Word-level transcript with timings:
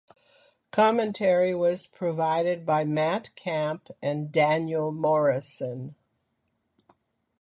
Commentary 0.71 1.53
was 1.53 1.85
provided 1.85 2.65
by 2.65 2.83
Matt 2.83 3.35
Camp 3.35 3.87
and 4.01 4.31
Daniel 4.31 4.91
Morrison. 4.91 5.93